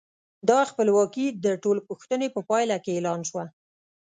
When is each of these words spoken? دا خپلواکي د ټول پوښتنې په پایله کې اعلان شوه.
دا 0.49 0.59
خپلواکي 0.69 1.25
د 1.45 1.47
ټول 1.63 1.77
پوښتنې 1.87 2.27
په 2.35 2.41
پایله 2.49 2.77
کې 2.83 2.91
اعلان 2.93 3.19
شوه. 3.29 3.45